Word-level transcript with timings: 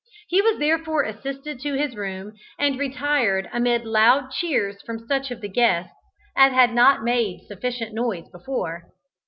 He 0.29 0.41
was 0.41 0.57
therefore 0.57 1.03
assisted 1.03 1.59
to 1.59 1.75
his 1.75 1.95
room, 1.95 2.33
and 2.57 2.79
retired 2.79 3.47
amid 3.53 3.85
loud 3.85 4.31
cheers 4.31 4.81
from 4.81 5.05
such 5.05 5.29
of 5.29 5.41
the 5.41 5.47
guests 5.47 5.93
as 6.35 6.51
had 6.53 6.73
not 6.73 7.03
made 7.03 7.41
sufficient 7.47 7.93
noise 7.93 8.27
before. 8.27 8.87